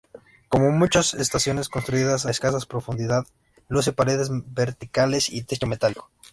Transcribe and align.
Como 0.49 0.71
muchas 0.71 1.13
estaciones 1.13 1.69
construidas 1.69 2.25
a 2.25 2.31
escasa 2.31 2.57
profundidad 2.67 3.23
luce 3.67 3.93
paredes 3.93 4.29
verticales 4.31 5.29
y 5.29 5.43
techo 5.43 5.67
metálico. 5.67 6.09